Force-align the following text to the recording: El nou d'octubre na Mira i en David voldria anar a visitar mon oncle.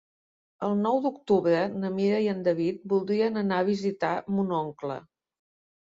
El 0.67 0.71
nou 0.85 0.97
d'octubre 1.03 1.59
na 1.83 1.93
Mira 1.99 2.23
i 2.29 2.31
en 2.33 2.43
David 2.49 2.83
voldria 2.97 3.31
anar 3.45 3.63
a 3.63 3.71
visitar 3.73 4.15
mon 4.37 4.55
oncle. 4.67 5.03